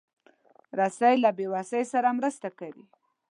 [0.79, 2.85] رسۍ له بېوسۍ سره مرسته کوي.